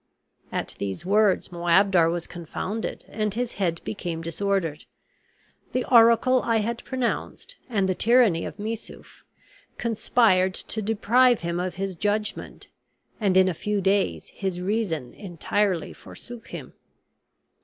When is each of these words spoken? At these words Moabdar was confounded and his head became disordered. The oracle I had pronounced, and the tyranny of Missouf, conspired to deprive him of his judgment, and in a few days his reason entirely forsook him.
At 0.51 0.73
these 0.79 1.05
words 1.05 1.51
Moabdar 1.51 2.09
was 2.09 2.25
confounded 2.25 3.05
and 3.07 3.35
his 3.35 3.51
head 3.61 3.81
became 3.83 4.23
disordered. 4.23 4.85
The 5.73 5.85
oracle 5.93 6.41
I 6.41 6.57
had 6.57 6.83
pronounced, 6.83 7.57
and 7.69 7.87
the 7.87 7.93
tyranny 7.93 8.43
of 8.43 8.57
Missouf, 8.57 9.23
conspired 9.77 10.55
to 10.55 10.81
deprive 10.81 11.41
him 11.41 11.59
of 11.59 11.75
his 11.75 11.95
judgment, 11.95 12.69
and 13.19 13.37
in 13.37 13.47
a 13.47 13.53
few 13.53 13.79
days 13.79 14.29
his 14.29 14.59
reason 14.59 15.13
entirely 15.13 15.93
forsook 15.93 16.47
him. 16.47 16.73